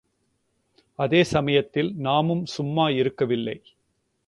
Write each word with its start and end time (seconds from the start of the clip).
இதே 0.99 1.23
சமயத்தில் 1.23 1.95
நாமும் 1.95 2.45
சும்மா 2.45 2.89
இருக்கவில்லை. 2.89 3.61